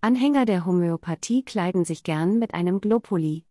[0.00, 3.42] Anhänger der Homöopathie kleiden sich gern mit einem Globuli.